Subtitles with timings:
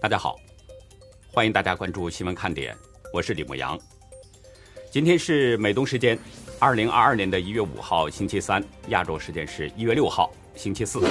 [0.00, 0.40] 大家好，
[1.30, 2.74] 欢迎大家关注新闻看点，
[3.12, 3.78] 我是李牧阳。
[4.90, 6.18] 今天是美东时间
[6.58, 11.06] 二零二二年的一月五号，星期三；亚洲时间是一月六号，星期四。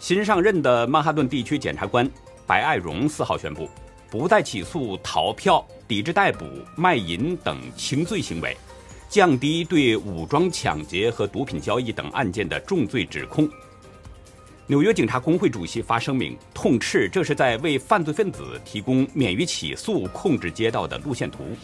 [0.00, 2.10] 新上任的曼哈顿地区检察官
[2.44, 3.70] 白爱荣四号宣布，
[4.10, 6.44] 不再起诉逃票、抵制逮捕、
[6.76, 8.56] 卖淫等轻罪行为，
[9.08, 13.48] 降低对武装抢劫和毒品交易等案件的重罪指控。
[14.68, 21.56] 纽约警察工会主席发声明，痛斥这是在为犯罪分子提供免于起诉、控制街道的路线图。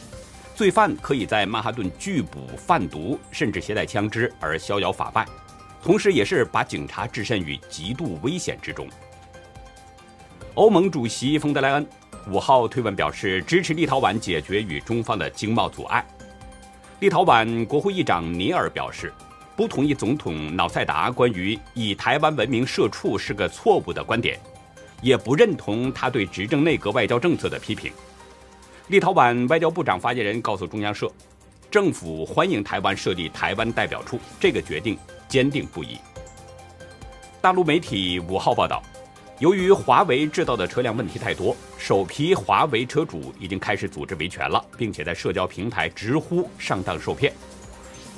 [0.55, 5.27] 罪犯可以在曼哈顿拒捕、贩毒，甚至携带枪支而逍遥法外，
[5.83, 8.89] 同时也是把警察置身于极度危险之中。
[10.55, 11.85] 欧盟主席冯德莱恩
[12.31, 16.07] 五号推文表示，支持立陶宛解决与中方的经贸阻碍。
[17.01, 19.13] 立陶宛国会议长尼尔表示。
[19.55, 24.41] 不同意总统瑙塞达关于以台湾文明社畜是个错误的观点，
[25.03, 27.93] 也不认同他对执政内阁外交政策的批评。
[28.89, 31.11] 立陶宛外交部长发言人告诉中央社，
[31.71, 35.99] 政府欢迎台湾设立台湾代表处，这个决定坚定不移。
[37.41, 38.83] 大陆媒体五号报道，
[39.39, 47.33] 由于华为制造的车辆问题太多，首批华为车主已经开始组织维权了，并且在社交平台直呼上当受骗。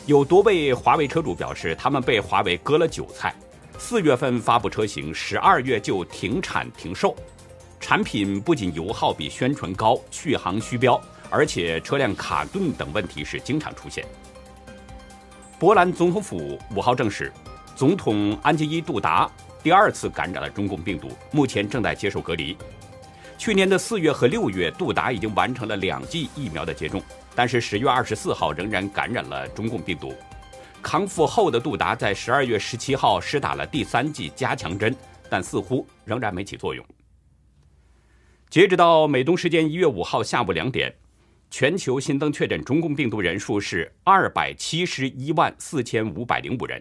[0.06, 3.34] 有多位华为车主表示，他们被华为割了韭菜。
[3.78, 7.16] 四月份发布车型，十二月就停产停售。
[7.80, 14.04] 产品不仅油耗比宣传高、续航虚标，而且车辆卡顿等问题是经常出现。
[15.58, 17.32] 波兰总统府五号证实，
[17.74, 19.30] 总统安吉伊·杜达
[19.62, 22.54] 第二次感染了中共病毒，目前正在接受隔离。
[23.38, 27.02] 去年的四月和六月，杜达已经完成了两剂疫苗的接种。
[27.34, 30.14] 但是十月二十四号仍然感染了中共病毒，
[30.80, 34.94] 康复后的杜达在十二月十七号施打了第三剂加强针，
[35.28, 36.84] 但似乎仍然没起作用。
[38.48, 40.94] 截止到美东时间一月五号下午两点，
[41.50, 46.80] 全球新增确诊中共病毒人数是二百七十一万四千五百零五人，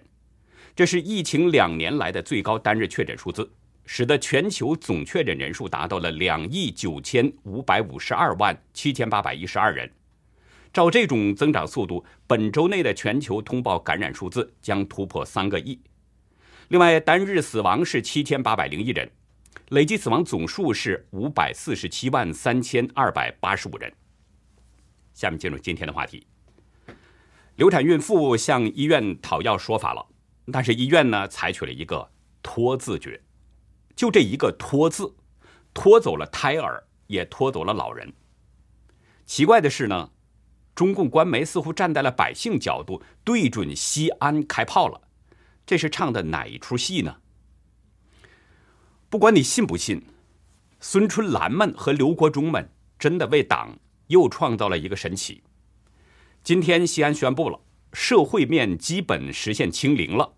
[0.76, 3.50] 这是疫情两年来的最高单日确诊数字，
[3.88, 9.90] 使得全球总确诊人数达到了两亿九千五百五十二万七千八百一十二人。
[10.74, 15.80] 照这种增长速度，本周内的全球通报感染数字将突破三个亿。
[16.70, 19.12] 另外，单日死亡是七千八百零一人，
[19.70, 23.94] 累计死亡总数是五百四十七万三千二百八十五人。
[25.14, 26.26] 下面进入今天的话题：
[27.58, 30.04] 流产孕妇向医院讨要说法了，
[30.52, 32.10] 但是医院呢采取了一个
[32.42, 33.22] 拖字诀，
[33.96, 35.14] 就这一个拖字，
[35.72, 38.12] 拖走了胎儿，也拖走了老人。
[39.28, 40.10] 奇怪的是呢。
[40.76, 45.02] 中共官媒似乎站在了百姓角度，对准西安开炮了。
[45.66, 47.18] 这是唱的哪一出戏呢？
[49.10, 50.02] 不管你信不信，
[50.80, 55.44] 孙春兰们和刘国忠们真的为党又创造了一个神奇。
[56.44, 57.62] 今天西安宣布了
[57.94, 60.34] 社会面基本实现清零了，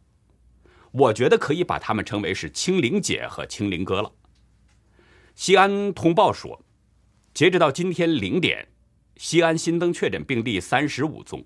[0.91, 4.11] 我觉得可以把他们称为是清零姐和清零哥了。
[5.33, 6.61] 西安通报说，
[7.33, 8.67] 截止到今天零点。
[9.17, 11.43] 西安新增确诊病例三十五宗。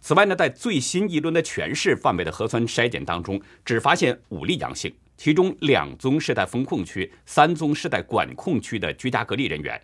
[0.00, 9.80] 此外呢，在最新一轮的全市范围的核酸筛检当中，只发现五例阳性，其中两宗是在封控区，三宗是在管控区的居家隔离人员。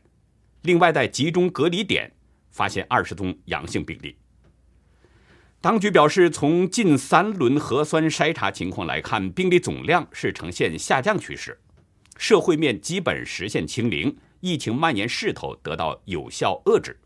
[0.62, 2.12] 另外，在集中隔离点
[2.50, 4.14] 发现二十宗阳性病例。
[5.62, 11.58] 当局表示，从近三轮核酸筛查情况来看，病例总量是呈现下降趋势，
[12.18, 14.14] 社会面基本实现清零。
[14.40, 16.98] 疫情蔓延势头得到有效遏制。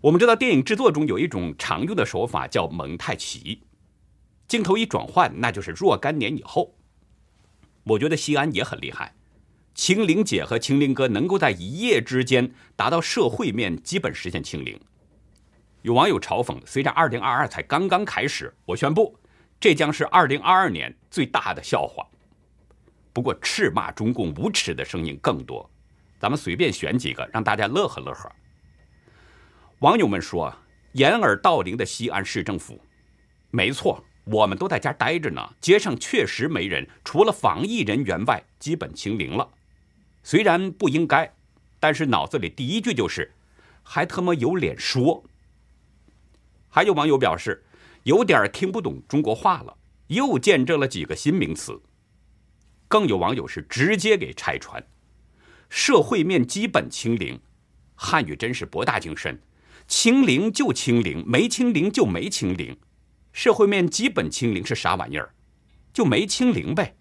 [0.00, 3.62] 我们知道，电影制作中有一种常用的手法叫蒙太奇，
[4.48, 6.74] 镜头一转换，那就是若干年以后。
[7.84, 9.14] 我觉得西安也很厉害，
[9.74, 14.80] 清零姐和清零哥能够在一夜之间达到社会面基本实现清零。
[15.82, 19.18] 有网友嘲讽：“虽然2022才刚刚开始，我宣布，
[19.58, 22.06] 这将是2022年最大的笑话。”
[23.12, 25.68] 不过，斥骂中共无耻的声音更多。
[26.22, 28.30] 咱们随便选几个，让大家乐呵乐呵。
[29.80, 30.54] 网友们说
[30.94, 32.80] ：“掩耳盗铃的西安市政府，
[33.50, 39.50] 没错，我们都在家待着呢，街上确实没人，除了防疫人员外，基本清零了。
[40.22, 41.34] 虽然不应该，
[41.80, 43.32] 但是脑子里第一句就是，
[43.82, 45.24] 还他妈有脸说。”
[46.70, 47.64] 还有网友表示，
[48.04, 49.76] 有点听不懂中国话了，
[50.06, 51.82] 又见证了几个新名词。
[52.86, 54.80] 更有网友是直接给拆穿。
[55.74, 57.40] 社会面基本清零，
[57.94, 59.40] 汉语真是博大精深，
[59.88, 62.76] 清零就清零，没清零就没清零。
[63.32, 65.32] 社会面基本清零是啥玩意儿？
[65.90, 66.94] 就没清零呗。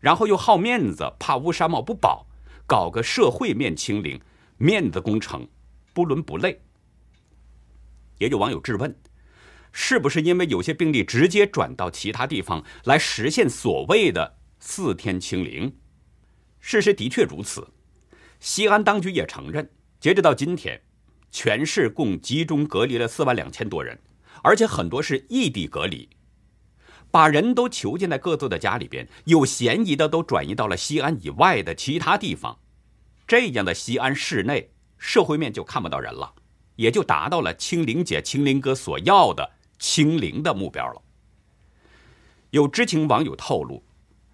[0.00, 2.26] 然后又好面子，怕乌纱帽不保，
[2.66, 4.20] 搞个社会面清零，
[4.58, 5.48] 面子工程，
[5.94, 6.60] 不伦不类。
[8.18, 8.94] 也有网友质问，
[9.72, 15.74] 是不是因为有些病例直接转到其他地方来实现所谓的四天清零？
[16.60, 17.66] 事实的确如此。
[18.40, 19.70] 西安当局也承认，
[20.00, 20.80] 截止到今天，
[21.30, 23.98] 全市共集中隔离了四万两千多人，
[24.42, 26.08] 而且很多是异地隔离，
[27.10, 32.58] 把人都囚禁在各自的家里边，有嫌疑的都转移到了西安以外的其他地方。
[33.26, 36.34] 这样的西安市内社会面就看不到人了。
[36.76, 41.02] 也就达到了清零姐、清零哥所要的清零的目标了。
[42.52, 43.84] 有知情网友透露，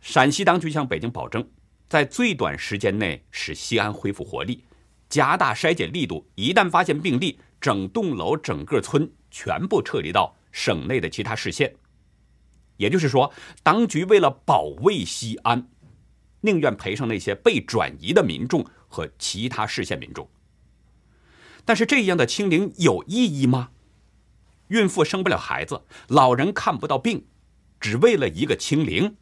[0.00, 1.44] 陕西当局向北京保证，
[1.88, 4.64] 在最短时间内使西安恢复活力，
[5.08, 6.26] 加大筛检力度。
[6.34, 11.74] 一旦发现病例，整栋楼、整个村全部撤离到省内的其他市县。
[12.76, 15.68] 也就是说，当局为了保卫西安，
[16.40, 20.28] 宁愿赔上那些被转移的民众和其他市县民众。
[21.64, 23.70] 但是这样的清零有意义吗？
[24.68, 27.26] 孕妇生不了孩子，老人看不到病，
[27.78, 29.16] 只为了一个清零。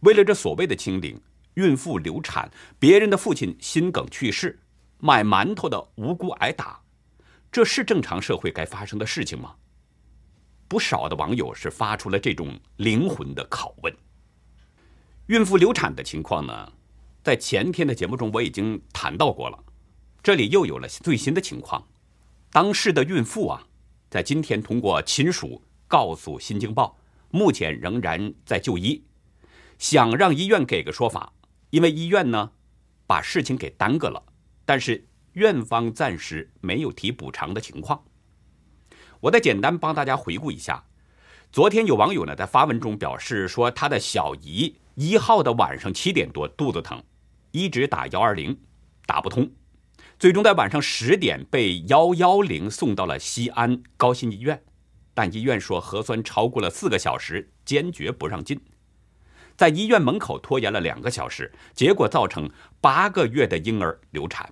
[0.00, 1.20] 为了这所谓的清零，
[1.54, 4.58] 孕妇流产，别人的父亲心梗去世，
[4.98, 6.80] 买馒头的无辜挨打，
[7.50, 9.54] 这是正常社会该发生的事情吗？
[10.68, 13.92] 不少的网友是发出了这种灵魂的拷问。
[15.26, 16.72] 孕妇流产的情况呢，
[17.22, 19.58] 在前天的节目中我已经谈到过了。
[20.22, 21.84] 这里又有了最新的情况，
[22.52, 23.66] 当事的孕妇啊，
[24.08, 26.96] 在今天通过亲属告诉《新京报》，
[27.36, 29.02] 目前仍然在就医，
[29.78, 31.32] 想让医院给个说法，
[31.70, 32.52] 因为医院呢
[33.06, 34.22] 把事情给耽搁了，
[34.64, 38.04] 但是院方暂时没有提补偿的情况。
[39.20, 40.84] 我再简单帮大家回顾一下，
[41.52, 47.02] 昨天有网友呢在发文中表示说，他的小姨一号的晚上七点多肚子疼，
[47.52, 48.60] 一直打幺二零，
[49.06, 49.50] 打不通。
[50.18, 54.62] 最终在晚上十点被幺幺零送到了西安高新医院，
[55.14, 58.60] 但医院说核酸超过了四个小时，坚决不让进。
[59.60, 64.50] 在医院门口拖延了两个小时，结果造成八个月的婴儿流产。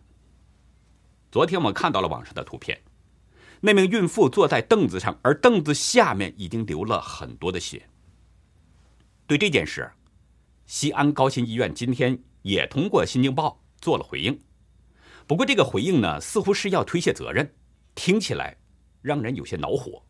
[1.32, 2.78] 昨天我们看到了网上的图片，
[3.60, 7.88] 那名孕妇坐在凳子上，而凳子下面已经流了很多的血。
[9.26, 9.90] 对这件事，
[10.66, 14.38] 西安高新医院今天也通过《新京报》做了回应。
[15.26, 17.54] 不过这个回应呢，似乎是要推卸责任，
[17.94, 18.58] 听起来
[19.00, 20.02] 让人有些恼火。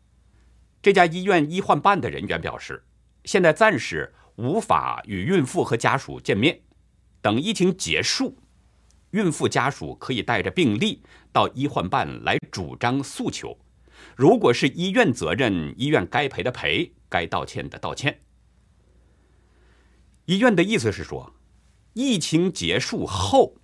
[0.81, 2.83] 这家医院医患办的人员表示，
[3.23, 6.61] 现在暂时无法与孕妇和家属见面，
[7.21, 8.37] 等疫情结束，
[9.11, 11.03] 孕妇家属可以带着病历
[11.33, 13.59] 到医患办来主张诉求。
[14.15, 18.21] 如果是医院责任，医院该赔的赔，该道歉的道歉。
[20.23, 21.33] 医院的意思是说，
[21.93, 23.55] 疫情结束后。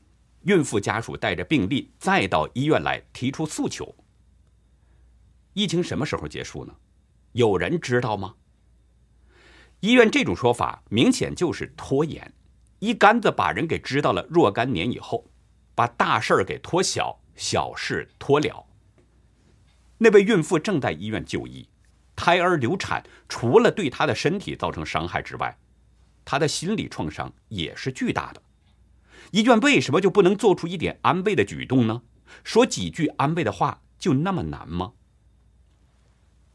[0.43, 3.95] 孕妇家属带着病历再到医院来提出诉求。
[5.53, 6.75] 疫情什么时候结束呢？
[7.31, 8.35] 有人知道吗？
[9.81, 12.33] 医院这种说法明显就是拖延，
[12.79, 15.25] 一竿子把人给知道了若干年以后，
[15.75, 18.65] 把大事儿给拖小，小事拖了。
[19.97, 21.67] 那位孕妇正在医院就医，
[22.15, 25.57] 胎儿流产，除了对她的身体造成伤害之外，
[26.23, 28.41] 她的心理创伤也是巨大的。
[29.31, 32.01] 医院为什么就不能做出一点安慰的举动呢？
[32.43, 34.93] 说几句安慰的话就那么难吗？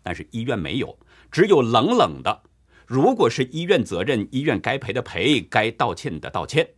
[0.03, 0.99] 但是医院没有，
[1.31, 2.43] 只有冷冷的。
[2.91, 6.69] 如果是医院责任，医院该赔的赔，该道歉的道歉。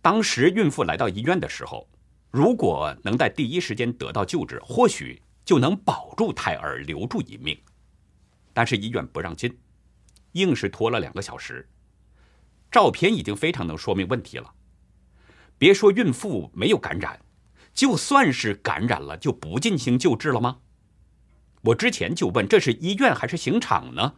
[0.00, 1.86] 当时孕妇来到医院的时候，
[2.30, 7.54] 如果能在第一时间得到救治，或许就能保住胎儿，留住一命。
[8.54, 9.54] 但是医院不让进，
[10.32, 11.68] 硬是拖了两个小时。
[12.70, 14.54] 照片已经非常能说明问题了。
[15.58, 17.20] 别说孕妇没有感染，
[17.74, 20.60] 就算是感染了，就不进行救治了吗？
[21.60, 24.14] 我之前就问，这是医院还是刑场呢？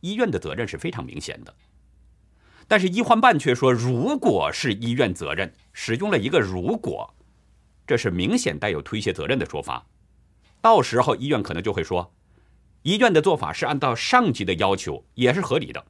[0.00, 1.54] 医院的责任是非常明显的，
[2.68, 7.14] 但是医患办却说，如果是医院责任，使用了一个“如果”，
[7.86, 9.86] 这是明显带有推卸责任的说法。
[10.60, 12.12] 到时候医院可能就会说，
[12.82, 15.84] 医院的做法是按照上级的要求，也是合理的，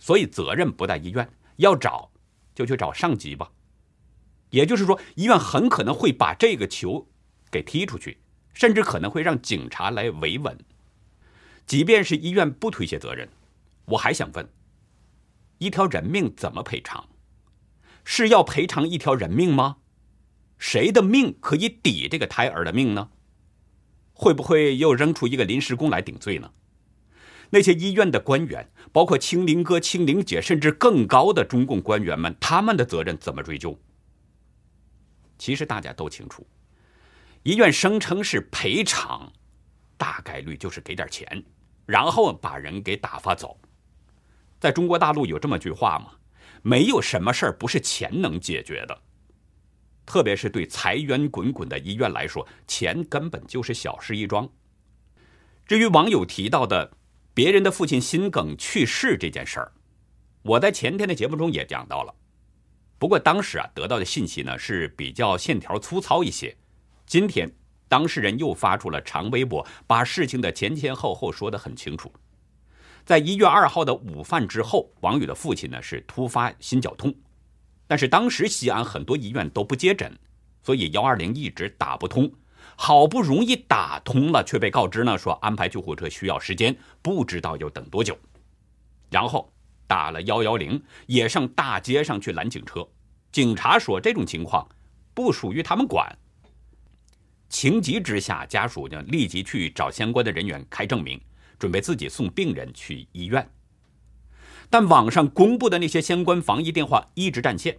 [0.00, 2.10] 所以责任不在医院，要找
[2.54, 3.50] 就去找上级吧。
[4.50, 7.06] 也就是说，医院很可能会把这个球
[7.50, 8.18] 给踢出去，
[8.54, 10.58] 甚至可能会让警察来维稳。
[11.66, 13.28] 即便是医院不推卸责任，
[13.88, 14.48] 我还想问：
[15.58, 17.08] 一条人命怎么赔偿？
[18.04, 19.78] 是要赔偿一条人命吗？
[20.58, 23.10] 谁的命可以抵这个胎儿的命呢？
[24.12, 26.52] 会不会又扔出一个临时工来顶罪呢？
[27.50, 33.78] 那些医院的官员，包括清零哥、清零姐，甚至更高的中共官员们，他们的责任怎么追究？
[35.38, 36.46] 其实大家都清楚，
[37.44, 39.32] 医院声称是赔偿，
[39.96, 41.44] 大概率就是给点钱，
[41.86, 43.58] 然后把人给打发走。
[44.60, 46.12] 在中国大陆有这么句话吗？
[46.62, 49.02] 没有什么事儿不是钱能解决的，
[50.04, 54.48] 特别是对财源滚滚的医院来说，钱根本就是小事一桩。
[55.66, 56.92] 至于网友提到的
[57.32, 59.72] 别人的父亲心梗去世这件事儿，
[60.42, 62.14] 我在前天的节目中也讲到了。
[62.98, 66.56] 不过当时啊得到的信息呢是比较线条粗糙一些。
[67.06, 67.48] 今天
[67.86, 72.12] 当事人又发出了长微博，把事情的前前后后说得很清楚。
[73.08, 77.14] 在一月二号的午饭之后，王宇的父亲呢是突发心绞痛，
[77.86, 80.14] 但是当时西安很多医院都不接诊，
[80.62, 82.30] 所以幺二零一直打不通。
[82.76, 88.14] 好不容易打通了，却被告知呢说安排救护车需要时间，不知道要等多久。
[89.08, 89.50] 然后
[89.86, 92.86] 打了幺幺零，也上大街上去拦警车。
[93.32, 94.68] 警察说这种情况
[95.14, 96.14] 不属于他们管。
[97.48, 101.18] 情急之下，家属呢立即去找相关的人员开证明。
[101.58, 103.50] 准备自己送病人去医院，
[104.70, 107.76] 但网上公布的那些相关防疫电话一直占线，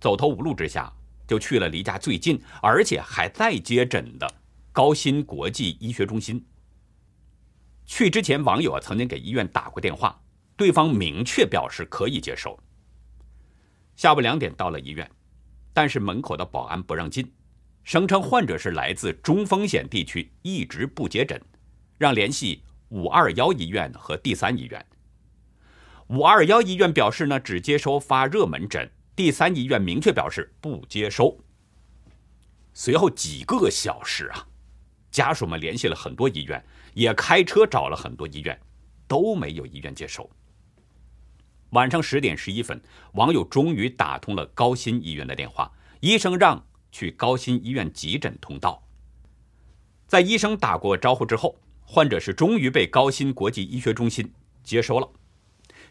[0.00, 0.92] 走投无路之下，
[1.26, 4.32] 就去了离家最近而且还在接诊的
[4.72, 6.44] 高新国际医学中心。
[7.84, 10.22] 去之前，网友曾经给医院打过电话，
[10.56, 12.56] 对方明确表示可以接受。
[13.96, 15.10] 下午两点到了医院，
[15.72, 17.28] 但是门口的保安不让进，
[17.82, 21.42] 声称患者是来自中风险地区，一直不接诊。
[22.00, 24.86] 让联系五二幺医院和第三医院。
[26.06, 28.90] 五二幺医院表示呢，只接收发热门诊。
[29.14, 31.38] 第三医院明确表示不接收。
[32.72, 34.46] 随后几个小时啊，
[35.10, 36.64] 家属们联系了很多医院，
[36.94, 38.58] 也开车找了很多医院，
[39.06, 40.30] 都没有医院接收。
[41.72, 42.80] 晚上十点十一分，
[43.12, 48.82] 网友终于打通了高新医院的电话，医生让去高新医院急诊通道。
[50.06, 51.54] 在医生打过招呼之后。
[51.92, 54.32] 患者是终于被高新国际医学中心
[54.62, 55.10] 接收了。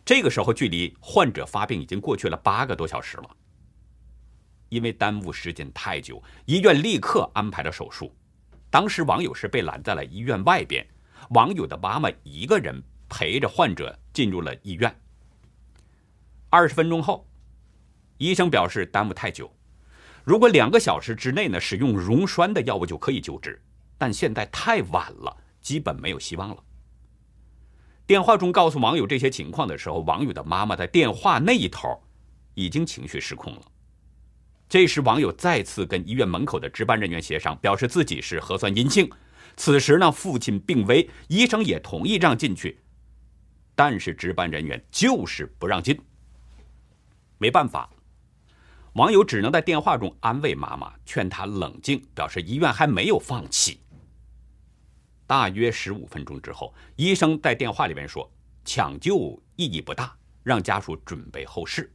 [0.05, 3.29] 这个时候，距离患者发病已经过去了八个多小时了。
[4.69, 8.15] 因为耽误时间太久，医院立刻安排了手术。
[8.69, 10.87] 当时网友是被拦在了医院外边，
[11.31, 14.95] 网友的妈妈一个人陪着患者进入了医院。
[16.49, 17.27] 二十分钟后，
[18.19, 19.53] 医生表示耽误太久，
[20.23, 23.61] 如果两个小时之内呢，使用溶栓的药物就可以救治，
[23.97, 25.35] 但现在太晚了。
[25.69, 26.63] 基本没有希望了。
[28.07, 31.87] 电话中告诉网友这些情况的时候，网友的妈妈在电话那一头
[32.55, 33.61] 已经情绪失控了。
[34.67, 39.07] 这时，网友再次跟医院门口的值班人员协商，表示自己是核酸阴性。
[39.57, 42.79] 此时呢，父亲病危，医生也同意让进去，
[43.75, 46.01] 但是值班人员就是不让进。
[47.37, 47.91] 没办法，
[48.93, 53.79] 网友只能在电话中安慰妈妈，劝她冷静，表示医院还没有放弃。
[55.29, 58.27] 大约十五分钟之后，医生在电话里面说
[58.65, 61.93] ：“抢救意义不大，让家属准备后事。”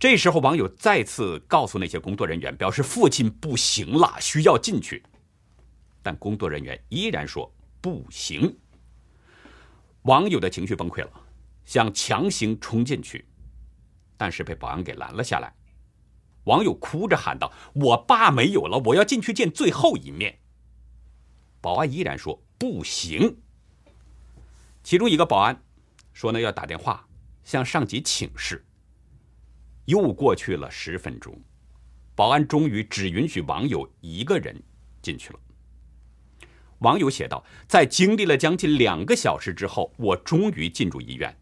[0.00, 5.02] 这时候，网友再次告诉那些工作人员，表示父亲不行了，需要进去。
[6.02, 8.56] 但工作人员依然说不行。
[10.04, 11.10] 网友的情绪崩溃了，
[11.66, 13.26] 想强行冲进去，
[14.16, 15.52] 但是被保安给拦了下来。
[16.44, 20.38] 网友哭着喊道：“我爸没有了，我要进去见最后一面。”
[21.64, 23.34] 保安依然说不行。
[24.82, 25.58] 其中一个保安
[26.12, 27.08] 说呢，要打电话
[27.42, 28.62] 向上级请示。
[29.86, 31.34] 又过去了十分钟，
[32.14, 34.62] 保安终于只允许网友一个人
[35.00, 35.40] 进去了。
[36.80, 41.34] 网友写道：“在经历了将近两个小时之后，我终于进入医院，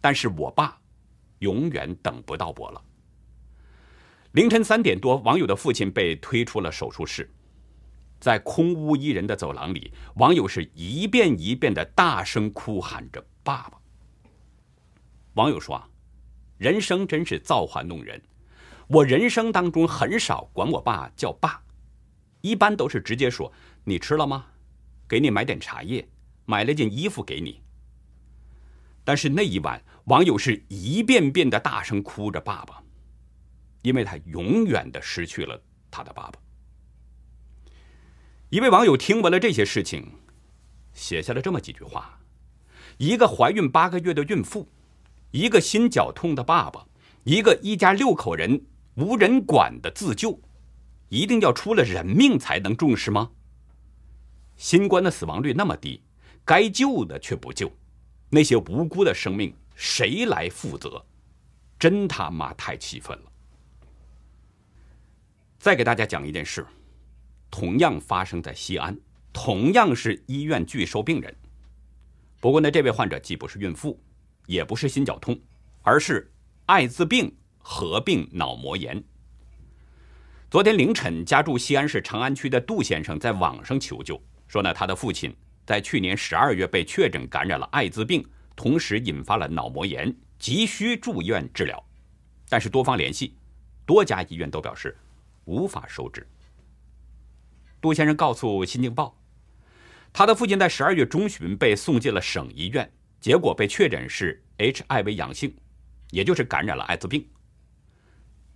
[0.00, 0.80] 但是我爸
[1.40, 2.80] 永远等不到我了。”
[4.30, 7.28] 凌晨三点多，网友的父亲被推出了手术室。
[8.18, 13.78] 在空无一人的走廊里，网友是一遍一遍的大声哭喊着“爸爸”。
[15.34, 15.88] 网友说：“啊，
[16.56, 18.20] 人生真是造化弄人，
[18.88, 21.62] 我人生当中很少管我爸叫爸，
[22.40, 23.52] 一般都是直接说
[23.84, 24.46] ‘你吃了吗？
[25.06, 26.08] 给你买点茶叶，
[26.46, 27.60] 买了件衣服给你。’
[29.04, 32.82] 但是那一晚，网友是一遍遍的大声哭着‘爸爸’，
[33.82, 36.40] 因为他永远的失去了他的爸爸。”
[38.48, 40.08] 一位网友听闻了这些事情，
[40.92, 42.20] 写下了这么几句话：
[42.96, 44.68] 一个怀孕八个月的孕妇，
[45.32, 46.86] 一个心绞痛的爸爸，
[47.24, 50.40] 一个一家六口人无人管的自救，
[51.08, 53.32] 一定要出了人命才能重视吗？
[54.56, 56.00] 新冠的死亡率那么低，
[56.44, 57.68] 该救的却不救，
[58.30, 61.04] 那些无辜的生命谁来负责？
[61.80, 63.32] 真他妈太气愤了！
[65.58, 66.64] 再给大家讲一件事，
[67.50, 68.96] 同样发生在西安，
[69.32, 71.34] 同样是医院拒收病人。
[72.40, 73.98] 不过呢，这位患者既不是孕妇，
[74.46, 75.38] 也不是心绞痛，
[75.82, 76.30] 而是
[76.66, 79.02] 艾滋病合并脑膜炎。
[80.50, 85.34] 昨天凌晨，家住西安市长安区的杜先生在网上求救，说呢，他的父亲
[85.64, 88.24] 在去年十二月被确诊感染了艾滋病，
[88.54, 91.82] 同时引发了脑膜炎，急需住院治疗。
[92.48, 93.34] 但是多方联系，
[93.84, 94.96] 多家医院都表示
[95.46, 96.24] 无法收治。
[97.80, 99.18] 杜先生告诉《新京报》，
[100.12, 102.90] 他的父亲在十二月中旬被送进了省医院，
[103.20, 105.54] 结果被确诊是 HIV 阳性，
[106.10, 107.28] 也就是感染了艾滋病。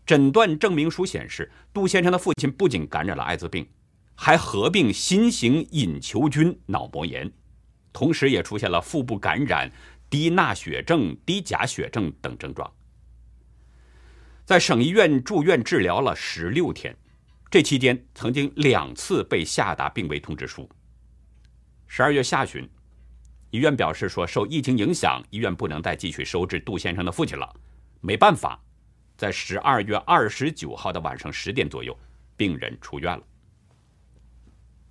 [0.06, 3.68] 诊断证明书显示，杜先生的父亲不仅感染了艾滋病，
[4.16, 7.30] 还合并新型隐球菌脑膜炎，
[7.92, 9.70] 同时也出现了腹部感染、
[10.08, 12.68] 低钠血症、低钾血症等症状。
[14.44, 16.96] 在省医院住院治疗了十六天，
[17.50, 20.70] 这期间曾经两次被下达病危通知书。
[21.88, 22.68] 十二月下旬，
[23.50, 27.52] 医院表示说，受疫情影响，医院不能再继续收治杜先生的父亲了，
[28.00, 28.62] 没办法。
[29.16, 31.98] 在十二月二十九号的晚上十点左右，
[32.36, 33.22] 病人出院了。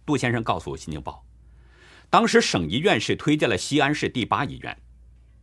[0.05, 1.25] 杜先生告诉《新京报》，
[2.09, 4.77] 当时省医院是推荐了西安市第八医院，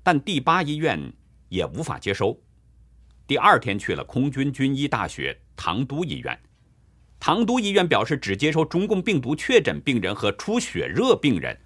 [0.03, 1.13] 但第八医院
[1.49, 2.39] 也无法接收。
[3.27, 6.39] 第二天去了空军军医大学唐都医院，
[7.19, 11.59] 唐都医院表示只接收中共病毒确诊病人和出血热病人，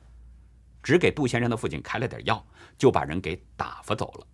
[0.83, 2.45] 只给杜先生的父亲开了点药，
[2.79, 4.27] 就把人给打发走了。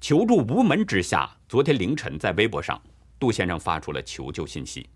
[0.00, 2.80] 求助无门之下，昨天凌晨在微博上，
[3.18, 4.88] 杜先生发出了求救信息。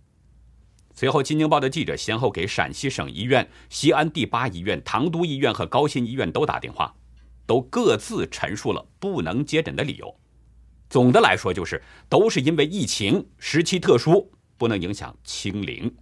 [0.94, 6.94] 随后，《新京报》的记者先后给陕西省医院、西安第八医院、唐都医院和高新医院都打电话，
[7.46, 10.14] 都各自陈述了不能接诊的理由。
[10.90, 15.96] 总的来说，就是都是因为疫情时期特殊，不能影响清零。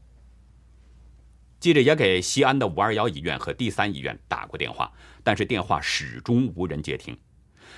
[1.60, 4.92] 记者也给西安的五二幺医院和第三医院打过电话，
[5.22, 7.16] 但是电话始终无人接听。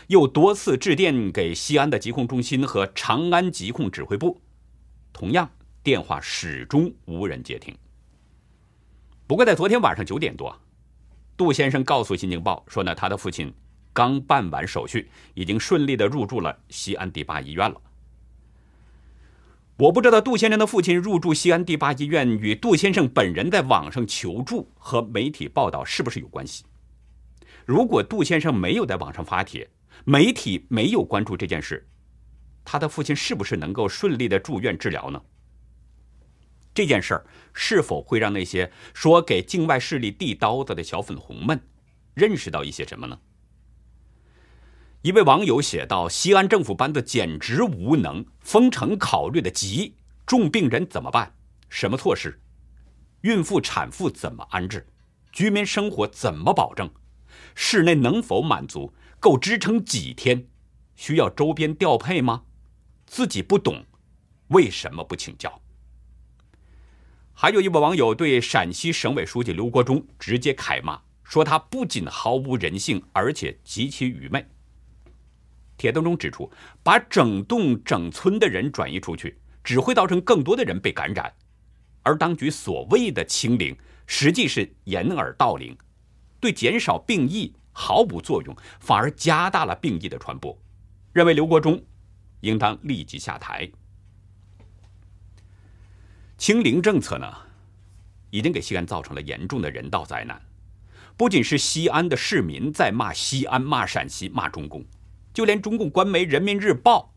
[0.08, 4.40] 又多次致电给西安的疾控中心和长安疾控指挥部，
[5.12, 5.50] 同样
[5.82, 7.76] 电话始终无人接听。
[9.26, 10.58] 不过在昨天晚上九点多，
[11.36, 13.52] 杜先生告诉《新京报》说呢，他的父亲
[13.92, 17.80] 刚办完手续，已经顺利的入住了西安第八医院了。
[19.78, 26.64] 我不知道杜先生的父亲入住西安第八医院与杜先生本人在网上求助和媒体报道是不是有关系？
[27.64, 29.70] 如果杜先生没有在网上发帖，
[30.04, 31.86] 媒体没有关注这件事，
[32.64, 35.22] 他的父亲是不是能够顺利的住院治疗呢？
[36.74, 41.60] 这件事儿是否会让那些说给境外势力递刀子的小粉红们
[42.14, 43.16] 认识到一些什么呢？
[45.02, 49.94] 一位网友写道：“西安政府班子简直无能，封城考虑的急，
[50.26, 51.32] 重病人怎么办？
[51.68, 52.40] 什么措施？
[53.20, 54.84] 孕妇、产妇怎么安置？
[55.30, 56.90] 居民生活怎么保证？
[57.54, 60.48] 室内能否满足？”够支撑几天？
[60.94, 62.42] 需要周边调配吗？
[63.06, 63.84] 自己不懂，
[64.48, 65.60] 为什么不请教？
[67.34, 74.44] 还有一位网友对陕西省委书记刘国中直接开骂，说他不仅毫无人性，而且极其愚昧。
[75.78, 81.32] 铁东中指出，把整栋整村的人转移出去，只会造成更多的人被感染，
[82.02, 83.74] 而当局所谓的清零，
[84.06, 85.74] 实际是掩耳盗铃，
[86.38, 87.54] 对减少病疫。
[87.80, 90.58] 毫无作用，反而加大了病疫的传播。
[91.12, 91.80] 认为刘国中
[92.40, 93.70] 应当立即下台。
[96.36, 97.32] 清零政策呢，
[98.30, 100.42] 已经给西安造成了严重的人道灾难。
[101.16, 104.84] 不仅是西安的市民在骂西安、骂陕西、骂中共，
[105.38, 107.14] 就连中共官媒《人民日报》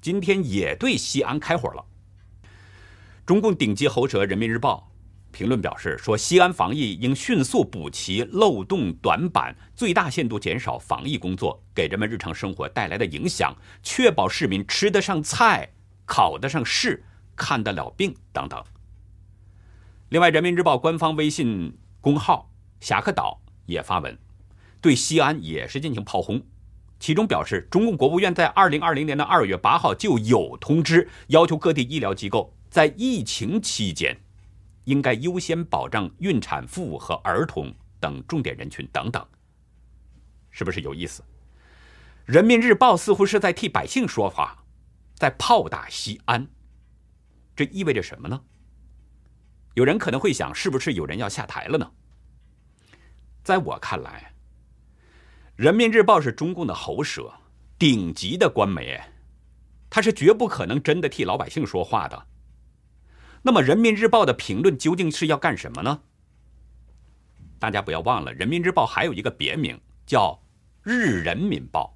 [0.00, 1.84] 今天也对西安开火了。
[3.24, 4.90] 中共顶级喉舌《人民日报》。
[5.30, 15.70] 评论表示说，西安防疫应迅速补齐漏洞短板，最大限度减少防疫工作给人们日常生活带来的影响，确保市民吃得上菜、
[16.04, 17.04] 考得上试、
[17.36, 18.60] 看得了病等等。
[20.08, 22.50] 另外，人民日报官方微信公号
[22.82, 24.18] “侠客岛”也发文，
[24.80, 26.42] 对西安也是进行炮轰，
[26.98, 34.16] 其中表示，中共国务院在二零二零年的二月八号就有通知，要求各地医疗机构在疫情期间。
[34.84, 39.26] 应该优先保障孕产妇和儿童等重点人群等等，
[40.50, 41.22] 是不是有意思？
[42.26, 44.62] 人民日报似乎是在替百姓说话，
[45.14, 46.46] 在炮打西安，
[47.56, 48.42] 这意味着什么呢？
[49.72, 51.90] 有人可能会想，是不是有人要下台了呢？
[53.42, 54.33] 在我看来，
[55.56, 57.32] 《人民日报》是中共的喉舌，
[57.78, 59.00] 顶级的官媒，
[59.88, 62.26] 他是绝不可能真的替老百姓说话的。
[63.40, 66.00] 那么，《人民日报》的评论究竟是要干什么呢？
[67.60, 70.32] 大家不要忘了，《人民日报》还有一个别名叫
[70.82, 71.94] 《日人民报》。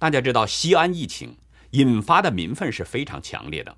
[0.00, 1.36] 大家知道，西安疫情
[1.70, 3.76] 引发的民愤是非常强烈的。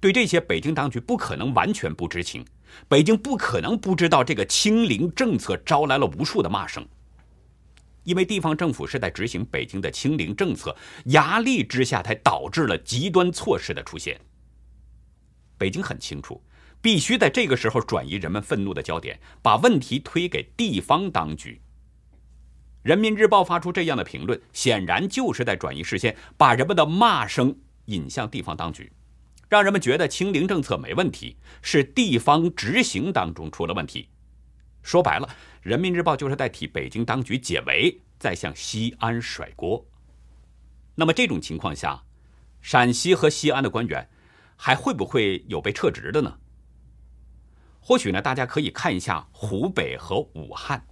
[0.00, 2.44] 对这些，北京当局不可能完全不知情，
[2.88, 6.86] 北京不可能不知道这个清零政策招来了无数的骂声。
[8.04, 10.74] 因为地方政府是在执行北京的清零政策，
[11.06, 14.20] 压力之下才导致了极端措施的出现。
[15.58, 16.42] 北京很清楚，
[16.80, 21.60] 必须在这个时候转移人们愤怒的焦点，把问题推给地方当局。
[22.82, 28.92] 人民日报发出这样的评论，显然就是在转移视线，把人们的骂声引向地方当局，
[29.48, 34.08] 让人们觉得清零政策没问题，是地方执行当中出了问题。
[34.84, 35.28] 说白了，
[35.62, 39.84] 人民日报就是在替北京当局解围，在向西安甩锅。
[40.94, 42.04] 那么这种情况下，
[42.60, 44.06] 陕西和西安的官员
[44.56, 46.38] 还会不会有被撤职的呢？
[47.80, 50.86] 或许呢，大家可以看一下湖北和武汉。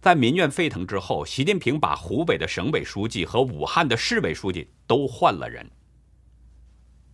[0.00, 5.70] 在民怨沸腾之后，习近平把湖北的省委书记和武汉的市委书记都换了人。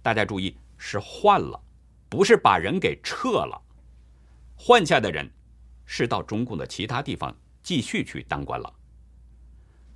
[0.02, 1.62] 大家注意，是换了，
[2.08, 3.62] 不是把人给撤了。
[4.56, 5.30] 换下的人。
[5.90, 8.70] 是到中共的其他地方继续去当官了，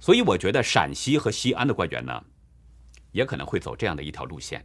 [0.01, 2.25] 所以我觉得陕西和西安的官员呢，
[3.13, 4.65] 也可能会走这样的一条路线，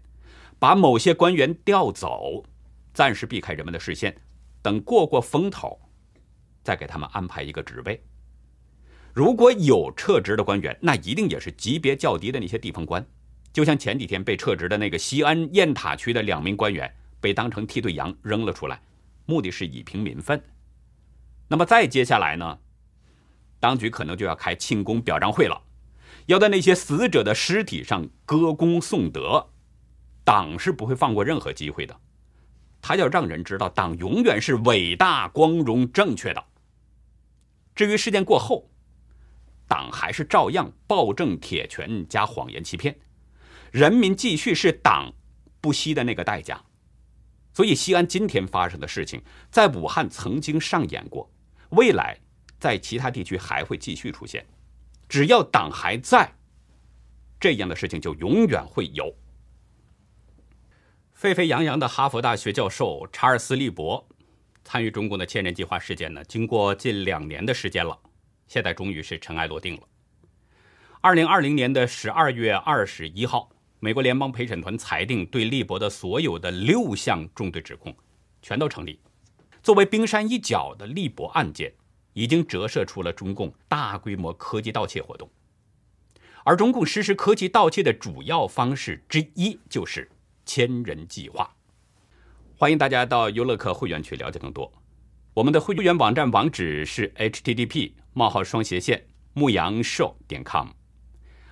[0.57, 2.45] 把某些官员调走，
[2.93, 4.15] 暂时避开人们的视线，
[4.61, 5.77] 等过过风头，
[6.63, 8.01] 再给他们安排一个职位。
[9.13, 13.05] 如果有撤职的官员，那一定也是级别较低的那些地方官，
[13.51, 18.81] 就像前几天被撤职的那个西安雁塔区的两名官员，被当成替罪羊扔了出来，
[19.25, 20.41] 目的是以平民愤。
[21.47, 22.59] 那么再接下来呢，
[23.59, 25.61] 当局可能就要开庆功表彰会了，
[26.25, 29.49] 要在那些死者的尸体上歌功颂德。
[30.23, 31.97] 党是不会放过任何机会的，
[32.81, 36.43] 他要让人知道党永远是伟大、光荣、正确的。
[37.73, 38.69] 至于事件过后，
[39.69, 42.99] 党还是照样暴政、铁拳加谎言欺骗，
[43.71, 45.13] 人民继续是党
[45.61, 46.61] 不惜的那个代价。
[47.53, 51.31] 所以，西安今天发生的事情，在武汉曾经上演过。
[51.69, 52.17] 未来，
[52.59, 54.45] 在其他地区还会继续出现。
[55.09, 56.33] 只要党还在，
[57.39, 59.13] 这样的事情就永远会有。
[61.13, 64.07] 沸沸扬扬的哈佛大学教授查尔斯·利伯
[64.63, 67.97] 参与中共的千人计划事件呢，经过近两年的时间了，
[68.47, 69.81] 现在终于是尘埃落定了。
[71.01, 73.49] 二零二零年的十二月二十一号，
[73.79, 77.95] 美国联邦陪审团裁定，对利伯的所有的六项重罪指控
[78.41, 78.99] 全都成立。
[79.67, 81.73] 作为冰山一角的利博案件，
[82.13, 85.29] 已经折射出了中共大规模科技盗窃活动，
[86.45, 90.09] 而中共实施科技盗窃的主要方式之一就是
[90.45, 91.53] 千人计划。
[92.55, 94.71] 欢迎大家到优乐客会员去了解更多。
[95.33, 100.69] 我们的会员网站网址是 http: 冒号双斜线牧羊兽点 com，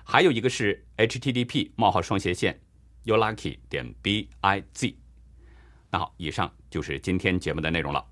[0.04, 2.62] 还有一个是 http: 冒号双斜线
[3.04, 4.94] youlucky 点 biz。
[5.90, 8.04] 那好，以上就是今天节目的内容了。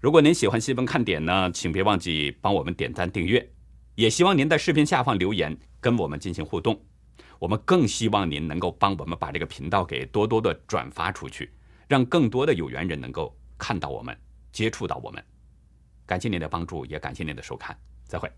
[0.00, 3.50] 如果您喜欢新闻看点呢，请别忘记帮我们点赞订阅。
[3.96, 6.80] 也希望您在视频下方留言，跟我们进行互动。
[7.40, 11.50] 我们更希望您能够帮我们把这个频道给多多的转发出去，
[11.88, 14.16] 让更多的有缘人能够看到我们，
[14.52, 15.22] 接触到我们。
[16.06, 17.76] 感谢您的帮助，也感谢您的收看，
[18.06, 18.30] 再会。